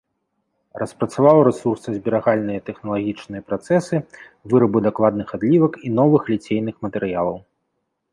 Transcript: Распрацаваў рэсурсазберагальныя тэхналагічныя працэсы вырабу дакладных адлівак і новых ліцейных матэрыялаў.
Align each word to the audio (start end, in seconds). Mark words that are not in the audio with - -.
Распрацаваў 0.83 1.37
рэсурсазберагальныя 1.47 2.63
тэхналагічныя 2.69 3.41
працэсы 3.49 3.95
вырабу 4.53 4.77
дакладных 4.87 5.27
адлівак 5.39 5.73
і 5.89 5.93
новых 5.99 6.23
ліцейных 6.35 6.75
матэрыялаў. 6.87 7.37